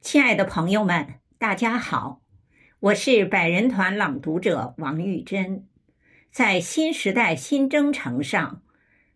[0.00, 2.22] 亲爱的朋友们，大家好，
[2.80, 5.68] 我是百人团朗读者王玉珍。
[6.32, 8.62] 在新时代新征程上，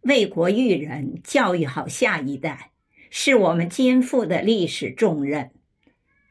[0.00, 2.70] 为国育人、教育好下一代，
[3.10, 5.50] 是我们肩负的历史重任。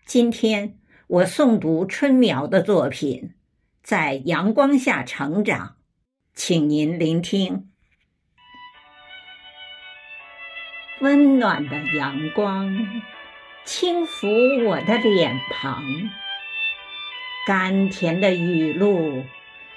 [0.07, 3.21] 今天我诵读春苗的作品
[3.83, 5.67] 《在阳光下成长》，
[6.33, 7.69] 请您聆听。
[11.01, 12.75] 温暖的阳光
[13.65, 15.83] 轻抚我的脸庞，
[17.45, 19.25] 甘甜的雨露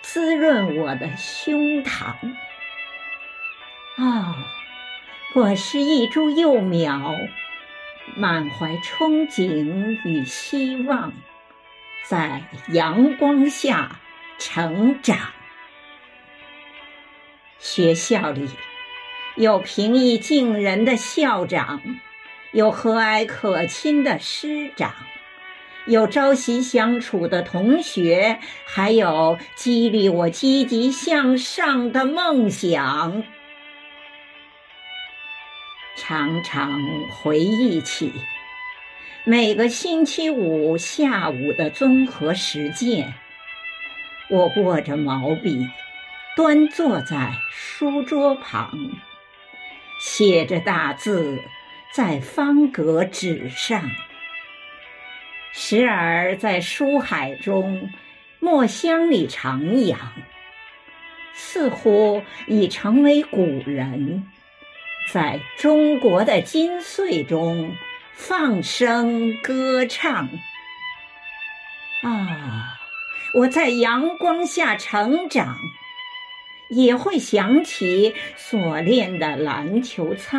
[0.00, 2.14] 滋润我的胸膛。
[3.98, 4.34] 哦，
[5.34, 7.14] 我是一株幼苗，
[8.16, 11.12] 满怀憧憬与希望，
[12.04, 14.00] 在阳光下
[14.38, 15.18] 成长。
[17.58, 18.48] 学校里。
[19.34, 21.80] 有平易近人的校长，
[22.52, 24.94] 有和蔼可亲的师长，
[25.86, 33.24] 有朝夕相处的同学，还有激励我积极向上的梦想。
[35.96, 38.12] 常常回忆起
[39.24, 43.14] 每个星期五下午的综合实践，
[44.28, 45.66] 我握着毛笔，
[46.36, 48.78] 端坐在书桌旁。
[50.00, 51.38] 写着大字
[51.92, 53.90] 在方格纸上，
[55.52, 57.90] 时而在书海中、
[58.40, 59.96] 墨香里徜徉，
[61.34, 64.26] 似乎已成为古人，
[65.12, 67.76] 在中国的金穗中
[68.14, 70.30] 放声歌唱。
[72.02, 72.80] 啊，
[73.34, 75.58] 我在阳光下成长。
[76.74, 80.38] 也会想起所练的篮球操，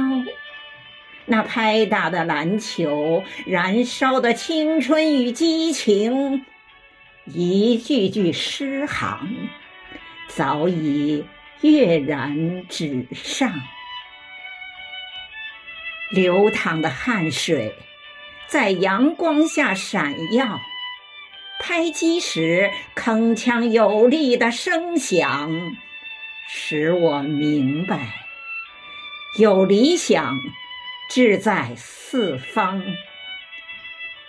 [1.25, 6.45] 那拍打的篮球，燃烧的青春与激情，
[7.25, 9.49] 一句句诗行，
[10.27, 11.25] 早已
[11.61, 13.53] 跃然纸上。
[16.11, 17.73] 流淌的汗水，
[18.47, 20.59] 在阳光下闪耀，
[21.59, 25.75] 拍击时铿锵有力的声响。
[26.47, 28.13] 使我明白，
[29.39, 30.37] 有理想，
[31.09, 32.83] 志在四方。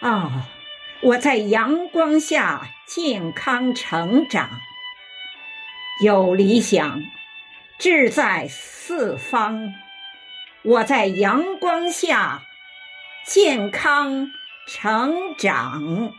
[0.00, 0.48] 啊，
[1.00, 4.60] 我在阳光下健康成长。
[6.02, 7.02] 有理想，
[7.78, 9.72] 志在四方。
[10.62, 12.42] 我在阳光下
[13.26, 14.30] 健康
[14.66, 16.12] 成长。